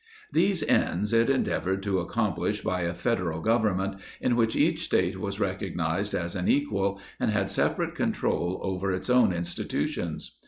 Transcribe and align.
These 0.33 0.63
ends 0.63 1.13
it 1.13 1.29
endeavored 1.29 1.83
to 1.83 1.99
accomplish 1.99 2.61
by 2.61 2.81
a 2.81 2.93
Federal 2.95 3.39
Government, 3.39 3.97
in 4.19 4.35
which 4.35 4.55
each 4.55 4.83
State 4.83 5.19
was 5.19 5.39
recognized 5.39 6.15
as 6.15 6.35
an 6.35 6.47
equal, 6.47 6.99
and 7.19 7.29
had 7.29 7.51
separate 7.51 7.93
control 7.93 8.59
over 8.63 8.91
its 8.91 9.11
own 9.11 9.31
institutions. 9.31 10.37